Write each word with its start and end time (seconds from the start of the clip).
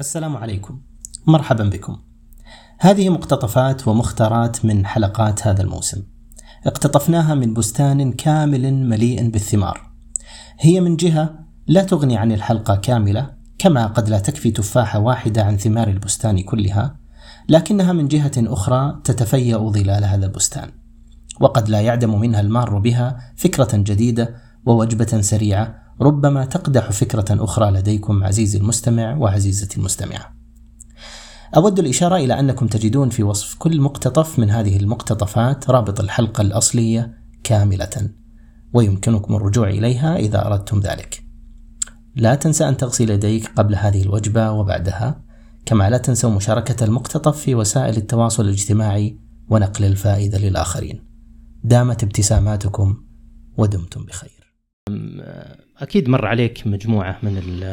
السلام 0.00 0.36
عليكم. 0.36 0.80
مرحبا 1.26 1.64
بكم. 1.64 1.96
هذه 2.78 3.08
مقتطفات 3.08 3.88
ومختارات 3.88 4.64
من 4.64 4.86
حلقات 4.86 5.46
هذا 5.46 5.62
الموسم. 5.62 6.02
اقتطفناها 6.66 7.34
من 7.34 7.54
بستان 7.54 8.12
كامل 8.12 8.74
مليء 8.74 9.30
بالثمار. 9.30 9.90
هي 10.60 10.80
من 10.80 10.96
جهة 10.96 11.34
لا 11.66 11.82
تغني 11.82 12.16
عن 12.16 12.32
الحلقة 12.32 12.76
كاملة 12.76 13.30
كما 13.58 13.86
قد 13.86 14.08
لا 14.08 14.18
تكفي 14.18 14.50
تفاحة 14.50 14.98
واحدة 14.98 15.44
عن 15.44 15.56
ثمار 15.56 15.88
البستان 15.88 16.42
كلها 16.42 16.96
لكنها 17.48 17.92
من 17.92 18.08
جهة 18.08 18.32
أخرى 18.36 19.00
تتفيأ 19.04 19.58
ظلال 19.58 20.04
هذا 20.04 20.26
البستان. 20.26 20.70
وقد 21.40 21.68
لا 21.68 21.80
يعدم 21.80 22.20
منها 22.20 22.40
المار 22.40 22.78
بها 22.78 23.32
فكرة 23.36 23.76
جديدة 23.76 24.34
ووجبة 24.66 25.20
سريعة 25.20 25.83
ربما 26.00 26.44
تقدح 26.44 26.90
فكرة 26.90 27.24
أخرى 27.30 27.70
لديكم 27.70 28.24
عزيزي 28.24 28.58
المستمع 28.58 29.16
وعزيزتي 29.16 29.78
المستمعة. 29.78 30.34
أود 31.56 31.78
الإشارة 31.78 32.16
إلى 32.16 32.40
أنكم 32.40 32.66
تجدون 32.66 33.08
في 33.08 33.22
وصف 33.22 33.54
كل 33.54 33.80
مقتطف 33.80 34.38
من 34.38 34.50
هذه 34.50 34.76
المقتطفات 34.76 35.70
رابط 35.70 36.00
الحلقة 36.00 36.40
الأصلية 36.40 37.14
كاملة، 37.44 38.10
ويمكنكم 38.72 39.34
الرجوع 39.34 39.68
إليها 39.68 40.16
إذا 40.16 40.46
أردتم 40.46 40.80
ذلك. 40.80 41.24
لا 42.16 42.34
تنسى 42.34 42.68
أن 42.68 42.76
تغسل 42.76 43.10
يديك 43.10 43.50
قبل 43.56 43.74
هذه 43.74 44.02
الوجبة 44.02 44.50
وبعدها، 44.50 45.24
كما 45.66 45.90
لا 45.90 45.98
تنسوا 45.98 46.30
مشاركة 46.30 46.84
المقتطف 46.84 47.38
في 47.38 47.54
وسائل 47.54 47.96
التواصل 47.96 48.44
الاجتماعي 48.44 49.18
ونقل 49.48 49.84
الفائدة 49.84 50.38
للآخرين. 50.38 51.04
دامت 51.64 52.02
ابتساماتكم 52.02 52.96
ودمتم 53.58 54.04
بخير. 54.04 54.43
أكيد 55.78 56.08
مر 56.08 56.26
عليك 56.26 56.66
مجموعة 56.66 57.18
من 57.22 57.38
ال 57.38 57.64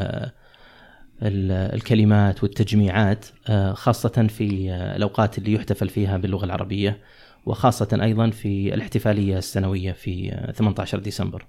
ال 1.23 1.51
الكلمات 1.51 2.43
والتجميعات 2.43 3.25
آه، 3.47 3.73
خاصة 3.73 4.27
في 4.29 4.71
الأوقات 4.95 5.37
اللي 5.37 5.53
يحتفل 5.53 5.89
فيها 5.89 6.17
باللغة 6.17 6.45
العربية 6.45 6.99
وخاصة 7.45 7.99
أيضا 8.01 8.29
في 8.29 8.73
الاحتفالية 8.73 9.37
السنوية 9.37 9.91
في 9.91 10.31
18 10.55 10.99
ديسمبر 10.99 11.45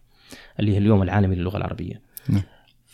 اللي 0.61 0.73
هي 0.75 0.79
اليوم 0.79 1.03
العالمي 1.03 1.35
للغة 1.35 1.57
العربية. 1.57 2.01
نعم. 2.29 2.43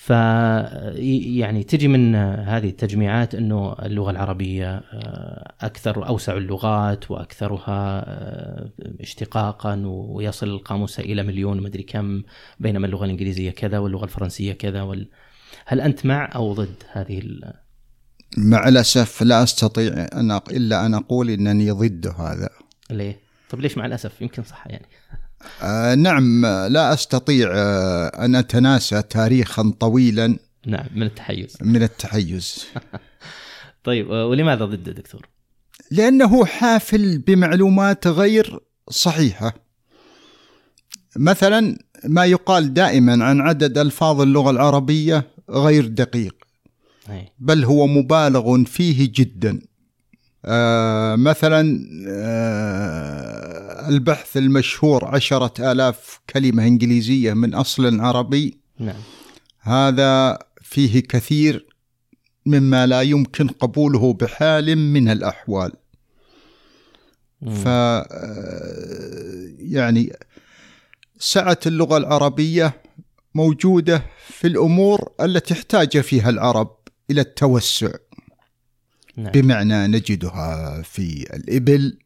ف 0.01 0.11
يعني 0.11 1.63
تجي 1.63 1.89
من 1.89 2.15
هذه 2.15 2.69
التجميعات 2.69 3.35
إنه 3.35 3.73
اللغة 3.73 4.11
العربية 4.11 4.77
آه، 4.77 5.55
أكثر 5.61 6.07
أوسع 6.09 6.37
اللغات 6.37 7.11
وأكثرها 7.11 8.05
آه، 8.09 8.71
اشتقاقا 9.01 9.83
ويصل 9.87 10.47
القاموس 10.47 11.01
إلى 11.01 11.23
مليون 11.23 11.63
مدري 11.63 11.83
كم 11.83 12.23
بينما 12.61 12.87
اللغة 12.87 13.05
الإنجليزية 13.05 13.51
كذا 13.51 13.79
واللغة 13.79 14.05
الفرنسية 14.05 14.53
كذا 14.53 14.83
وال... 14.83 15.09
هل 15.67 15.81
أنت 15.81 16.07
مع 16.07 16.31
أو 16.35 16.53
ضد 16.53 16.83
هذه 16.93 17.19
ال... 17.19 17.53
مع 18.37 18.69
الأسف 18.69 19.23
لا 19.23 19.43
أستطيع 19.43 20.09
أن 20.13 20.41
إلا 20.51 20.87
أن 20.87 20.95
أقول 20.95 21.31
إنني 21.31 21.71
ضد 21.71 22.07
هذا. 22.07 22.49
ليه؟ 22.91 23.21
طيب 23.51 23.61
ليش 23.61 23.79
مع 23.79 23.87
الأسف؟ 23.87 24.23
يمكن 24.23 24.43
صح 24.43 24.67
يعني. 24.67 24.87
آه 25.63 25.95
نعم 25.95 26.47
لا 26.47 26.95
أستطيع 26.95 27.51
آه 27.55 28.25
أن 28.25 28.35
أتناسى 28.35 29.03
تاريخا 29.03 29.73
طويلا 29.81 30.39
نعم 30.67 30.87
من 30.95 31.03
التحيز. 31.03 31.57
من 31.61 31.83
التحيز. 31.83 32.65
طيب 33.85 34.11
آه، 34.11 34.27
ولماذا 34.27 34.65
ضده 34.65 34.93
دكتور؟ 34.93 35.29
لأنه 35.91 36.45
حافل 36.45 37.19
بمعلومات 37.19 38.07
غير 38.07 38.61
صحيحة. 38.91 39.55
مثلا 41.17 41.79
ما 42.05 42.25
يقال 42.25 42.75
دائما 42.75 43.25
عن 43.25 43.41
عدد 43.41 43.79
ألفاظ 43.79 44.21
اللغة 44.21 44.51
العربية 44.51 45.31
غير 45.51 45.87
دقيق 45.87 46.35
بل 47.39 47.65
هو 47.65 47.87
مبالغ 47.87 48.65
فيه 48.65 49.13
جدا. 49.15 49.61
آه 50.45 51.17
مثلا 51.17 51.89
آه 52.09 53.89
البحث 53.89 54.37
المشهور 54.37 55.05
عشرة 55.05 55.73
آلاف 55.73 56.21
كلمة 56.31 56.67
إنجليزية 56.67 57.33
من 57.33 57.55
أصل 57.55 58.01
عربي. 58.01 58.59
نعم. 58.79 59.01
هذا 59.61 60.39
فيه 60.63 61.01
كثير 61.01 61.67
مما 62.47 62.87
لا 62.87 63.03
يمكن 63.03 63.49
قبوله 63.49 64.13
بحال 64.13 64.77
من 64.77 65.09
الأحوال. 65.09 65.73
ف 67.47 67.69
آه، 67.69 69.49
يعني 69.59 70.13
سعة 71.19 71.59
اللغة 71.67 71.97
العربية 71.97 72.83
موجودة 73.35 74.03
في 74.29 74.47
الأمور 74.47 75.13
التي 75.21 75.55
احتاج 75.55 76.01
فيها 76.01 76.31
العرب 76.31 76.77
إلى 77.11 77.21
التوسع. 77.21 77.91
نعم. 79.19 79.33
بمعنى 79.33 79.87
نجدها 79.87 80.83
في 80.83 81.27
الإبل 81.35 81.99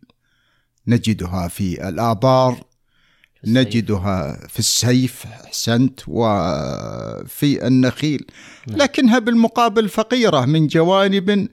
نجدها 0.86 1.48
في 1.48 1.88
الآبار. 1.88 2.64
نجدها 3.46 4.46
في 4.48 4.58
السيف 4.58 5.26
أحسنت 5.26 6.00
وفي 6.08 7.66
النخيل 7.66 8.26
نعم. 8.68 8.78
لكنها 8.78 9.18
بالمقابل 9.18 9.88
فقيرة 9.88 10.44
من 10.44 10.66
جوانب 10.66 11.48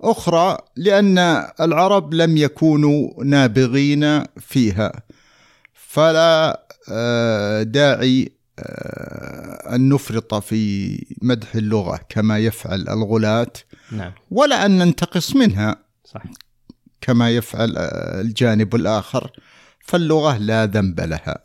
أخرى 0.00 0.58
لأن 0.76 1.18
العرب 1.60 2.14
لم 2.14 2.36
يكونوا 2.36 3.24
نابغين 3.24 4.24
فيها 4.40 4.92
فلا 5.74 6.66
آه، 6.90 7.62
داعي 7.62 8.35
أن 9.74 9.88
نفرط 9.88 10.34
في 10.34 10.98
مدح 11.22 11.54
اللغة 11.54 12.00
كما 12.08 12.38
يفعل 12.38 12.88
الغلاة 12.88 13.52
نعم. 13.92 14.12
ولا 14.30 14.66
أن 14.66 14.78
ننتقص 14.78 15.36
منها 15.36 15.76
صح. 16.04 16.22
كما 17.00 17.30
يفعل 17.30 17.76
الجانب 18.20 18.74
الآخر. 18.74 19.30
فاللغة 19.80 20.38
لا 20.38 20.66
ذنب 20.66 21.00
لها 21.00 21.38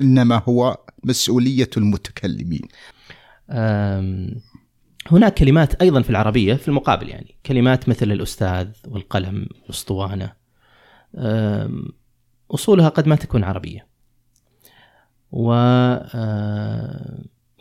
إنما 0.00 0.42
هو 0.48 0.78
مسؤولية 1.04 1.70
المتكلمين. 1.76 2.68
هناك 5.10 5.34
كلمات 5.34 5.74
أيضا 5.74 6.02
في 6.02 6.10
العربية 6.10 6.54
في 6.54 6.68
المقابل 6.68 7.08
يعني. 7.08 7.34
كلمات 7.46 7.88
مثل 7.88 8.12
الأستاذ 8.12 8.68
والقلم 8.88 9.46
والأسطوانة 9.62 10.32
أصولها 12.50 12.88
قد 12.88 13.06
ما 13.06 13.16
تكون 13.16 13.44
عربية. 13.44 13.91
و 15.32 15.52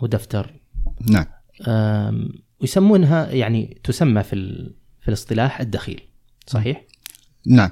ودفتر. 0.02 0.54
نعم. 1.10 1.26
ويسمونها 2.62 3.32
يعني 3.32 3.82
تسمى 3.84 4.24
في 4.24 4.36
في 5.02 5.08
الاصطلاح 5.08 5.60
الدخيل 5.62 6.02
صحيح؟ 6.48 6.86
نعم. 7.46 7.70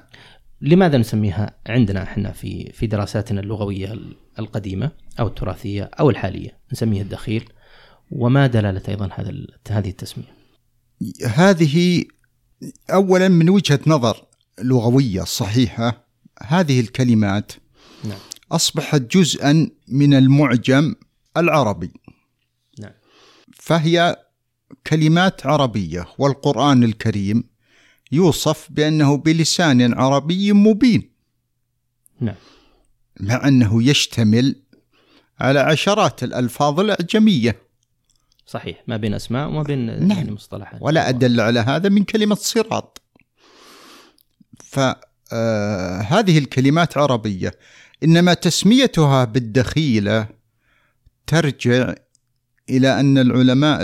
لماذا 0.62 0.98
نسميها 0.98 1.56
عندنا 1.68 2.04
إحنا 2.04 2.32
في 2.32 2.72
في 2.74 2.88
دراساتنا 2.88 3.40
اللغوية 3.40 4.00
القديمة 4.40 4.92
أو 5.20 5.28
التراثية 5.28 5.84
أو 5.84 6.10
الحالية؟ 6.10 6.58
نسميها 6.74 7.02
الدخيل. 7.02 7.50
وما 8.12 8.48
دلالة 8.48 8.82
أيضا 8.88 9.10
هذا 9.14 9.34
هذه 9.70 9.90
التسمية؟ 9.90 10.34
هذه 11.26 12.04
اولا 12.90 13.28
من 13.28 13.50
وجهة 13.50 13.80
نظر 13.88 14.26
لغوية 14.64 15.22
صحيحة 15.22 16.08
هذه 16.44 16.80
الكلمات 16.80 17.52
اصبحت 18.52 19.02
جزءا 19.02 19.70
من 19.88 20.14
المعجم 20.14 20.96
العربي. 21.38 21.92
نعم. 22.80 22.92
فهي 23.54 24.16
كلمات 24.88 25.46
عربية 25.46 26.08
والقرآن 26.18 26.84
الكريم 26.84 27.44
يوصف 28.12 28.68
بأنه 28.72 29.18
بلسان 29.18 29.94
عربي 29.94 30.54
مبين. 30.54 31.12
نعم. 32.20 32.36
مع 33.20 33.48
أنه 33.48 33.84
يشتمل 33.84 34.56
على 35.40 35.60
عشرات 35.60 36.24
الألفاظ 36.24 36.80
الأعجمية. 36.80 37.62
صحيح. 38.46 38.84
ما 38.88 38.98
بين 38.98 39.14
أسماء 39.14 39.48
وما 39.48 39.64
بين 39.64 39.86
نعم. 40.08 40.18
يعني 40.18 40.32
مصطلحات. 40.32 40.82
ولا 40.82 41.10
أدل 41.10 41.42
على 41.42 41.60
هذا 41.60 41.90
من 41.90 42.04
كلمة 42.04 42.36
صراط. 42.36 43.02
فهذه 44.64 45.09
آه 45.34 46.02
الكلمات 46.38 46.98
عربية. 46.98 47.52
إنما 48.04 48.34
تسميتها 48.34 49.26
بالدخيلة 49.26 50.28
ترجع 51.28 51.94
إلى 52.70 53.00
أن 53.00 53.18
العلماء 53.18 53.80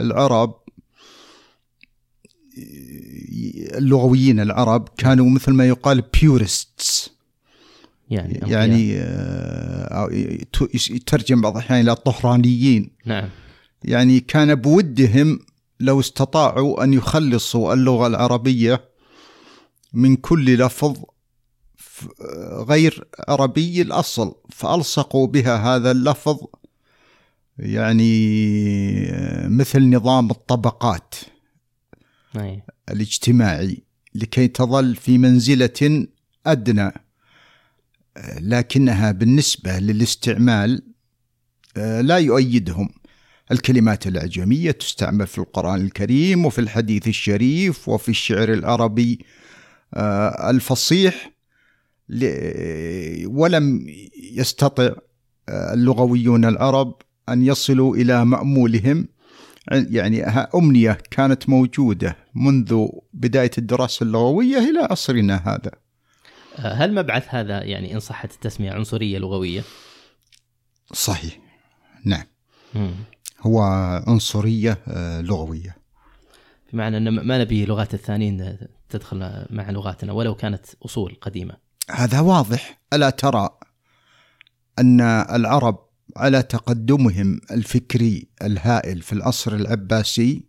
العرب 0.00 0.62
اللغويين 3.78 4.40
العرب 4.40 4.88
كانوا 4.98 5.30
مثل 5.30 5.52
ما 5.52 5.68
يقال 5.68 6.02
بيورستس 6.20 7.10
يعني 8.10 8.40
يعني 8.46 8.94
آه، 8.96 10.08
يترجم 10.74 11.40
بعض 11.40 11.56
الأحيان 11.56 11.80
إلى 11.80 11.92
الطهرانيين 11.92 12.90
نعم. 13.06 13.28
يعني 13.84 14.20
كان 14.20 14.54
بودهم 14.54 15.38
لو 15.80 16.00
استطاعوا 16.00 16.84
أن 16.84 16.92
يخلصوا 16.92 17.74
اللغة 17.74 18.06
العربية 18.06 18.91
من 19.92 20.16
كل 20.16 20.58
لفظ 20.58 21.02
غير 22.68 23.04
عربي 23.28 23.82
الأصل 23.82 24.34
فألصقوا 24.50 25.26
بها 25.26 25.56
هذا 25.56 25.90
اللفظ 25.90 26.38
يعني 27.58 28.42
مثل 29.48 29.90
نظام 29.90 30.30
الطبقات 30.30 31.14
أي. 32.36 32.62
الاجتماعي 32.90 33.82
لكي 34.14 34.48
تظل 34.48 34.96
في 34.96 35.18
منزلة 35.18 36.06
أدنى 36.46 36.92
لكنها 38.40 39.12
بالنسبة 39.12 39.78
للاستعمال 39.78 40.82
لا 41.76 42.18
يؤيدهم 42.18 42.88
الكلمات 43.52 44.06
الأعجمية 44.06 44.70
تستعمل 44.70 45.26
في 45.26 45.38
القرآن 45.38 45.80
الكريم 45.80 46.46
وفي 46.46 46.60
الحديث 46.60 47.08
الشريف 47.08 47.88
وفي 47.88 48.08
الشعر 48.08 48.52
العربي 48.52 49.18
الفصيح 50.50 51.32
ولم 53.26 53.86
يستطع 54.32 54.92
اللغويون 55.48 56.44
العرب 56.44 56.94
أن 57.28 57.42
يصلوا 57.42 57.96
إلى 57.96 58.24
مأمولهم. 58.24 59.08
يعني 59.70 60.24
أمنية 60.54 60.98
كانت 61.10 61.48
موجودة 61.48 62.16
منذ 62.34 62.86
بداية 63.12 63.50
الدراسة 63.58 64.04
اللغوية 64.04 64.58
إلى 64.58 64.78
عصرنا 64.90 65.36
هذا. 65.36 65.70
هل 66.56 66.94
مبعث 66.94 67.24
هذا 67.28 67.62
يعني 67.62 67.94
إن 67.94 68.00
صحت 68.00 68.34
التسمية 68.34 68.72
عنصرية 68.72 69.18
لغوية؟ 69.18 69.62
صحيح. 70.92 71.38
نعم. 72.04 72.24
مم. 72.74 72.94
هو 73.40 73.60
عنصرية 74.06 74.78
لغوية. 75.20 75.81
بمعنى 76.72 76.96
أن 76.96 77.08
ما 77.08 77.38
نبي 77.38 77.64
لغات 77.64 77.94
الثانيين 77.94 78.58
تدخل 78.88 79.46
مع 79.50 79.70
لغاتنا 79.70 80.12
ولو 80.12 80.34
كانت 80.34 80.66
أصول 80.84 81.16
قديمة. 81.20 81.56
هذا 81.90 82.20
واضح. 82.20 82.80
ألا 82.92 83.10
ترى 83.10 83.50
أن 84.78 85.00
العرب 85.00 85.78
على 86.16 86.42
تقدمهم 86.42 87.40
الفكري 87.50 88.28
الهائل 88.42 89.02
في 89.02 89.12
العصر 89.12 89.54
العباسي 89.54 90.44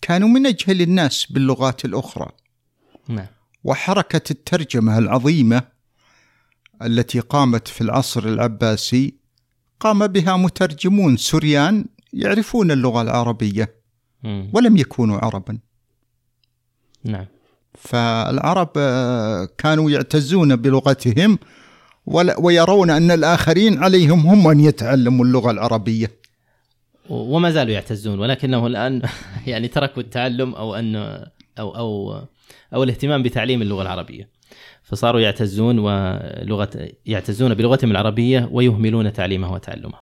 كانوا 0.00 0.28
من 0.28 0.46
أجهل 0.46 0.82
الناس 0.82 1.26
باللغات 1.32 1.84
الأخرى. 1.84 2.28
نعم. 3.08 3.26
وحركة 3.64 4.30
الترجمة 4.30 4.98
العظيمة 4.98 5.62
التي 6.82 7.20
قامت 7.20 7.68
في 7.68 7.80
العصر 7.80 8.24
العباسي 8.24 9.14
قام 9.80 10.06
بها 10.06 10.36
مترجمون 10.36 11.16
سوريان 11.16 11.86
يعرفون 12.12 12.70
اللغة 12.70 13.02
ولم 14.24 14.76
يكونوا 14.76 15.18
عربا. 15.24 15.58
نعم. 17.04 17.26
فالعرب 17.74 18.70
آه، 18.76 19.48
كانوا 19.58 19.90
يعتزون 19.90 20.56
بلغتهم 20.56 21.38
ويرون 22.38 22.90
أن 22.90 23.10
الآخرين 23.10 23.78
عليهم 23.82 24.20
هم 24.20 24.48
أن 24.48 24.60
يتعلموا 24.60 25.24
اللغة 25.24 25.50
العربية. 25.50 26.10
وما 27.08 27.50
زالوا 27.50 27.72
يعتزون 27.72 28.18
ولكنه 28.18 28.66
الآن 28.66 29.02
يعني 29.46 29.68
تركوا 29.68 30.02
التعلم 30.02 30.54
أو 30.54 30.74
أن 30.74 30.96
أو 31.58 31.76
أو 31.76 32.14
أو 32.74 32.82
الاهتمام 32.82 33.22
بتعليم 33.22 33.62
اللغة 33.62 33.82
العربية. 33.82 34.28
فصاروا 34.82 35.20
يعتزون 35.20 35.78
ولغة 35.78 36.88
يعتزون 37.06 37.54
بلغتهم 37.54 37.90
العربية 37.90 38.48
ويهملون 38.52 39.12
تعليمها 39.12 39.50
وتعلمها. 39.50 40.00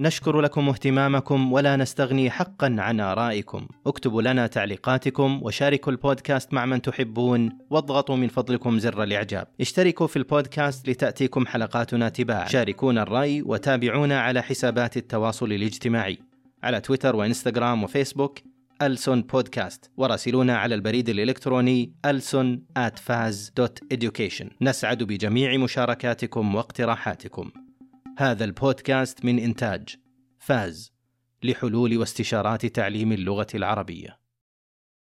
نشكر 0.00 0.40
لكم 0.40 0.68
اهتمامكم 0.68 1.52
ولا 1.52 1.76
نستغني 1.76 2.30
حقا 2.30 2.76
عن 2.78 3.00
آرائكم. 3.00 3.68
اكتبوا 3.86 4.22
لنا 4.22 4.46
تعليقاتكم 4.46 5.40
وشاركوا 5.42 5.92
البودكاست 5.92 6.54
مع 6.54 6.66
من 6.66 6.82
تحبون. 6.82 7.58
واضغطوا 7.70 8.16
من 8.16 8.28
فضلكم 8.28 8.78
زر 8.78 9.02
الإعجاب. 9.02 9.46
اشتركوا 9.60 10.06
في 10.06 10.16
البودكاست 10.16 10.88
لتأتيكم 10.88 11.46
حلقاتنا 11.46 12.08
تباعا. 12.08 12.48
شاركونا 12.48 13.02
الرأي 13.02 13.42
وتابعونا 13.42 14.20
علعلى 14.20 14.42
حسابات 14.42 14.96
التواصل 14.96 15.52
الاجتماعي. 15.52 16.18
على 16.62 16.80
تويتر 16.80 17.16
وإنستغرام 17.16 17.84
وفيسبوك 17.84 18.38
ألسون 18.82 19.22
بودكاست. 19.22 19.90
وراسلونا 19.96 20.56
على 20.56 20.74
البريد 20.74 21.08
الإلكتروني 21.08 21.92
ألسون 22.04 22.62
education. 23.94 24.46
نسعد 24.62 25.02
بجميع 25.02 25.56
مشاركاتكم 25.56 26.54
واقتراحاتكم. 26.54 27.50
هذا 28.20 28.44
البودكاست 28.44 29.24
من 29.24 29.38
إنتاج 29.38 29.96
فاز 30.38 30.92
لحلول 31.42 31.98
واستشارات 31.98 32.66
تعليم 32.66 33.12
اللغة 33.12 33.46
العربية. 33.54 34.18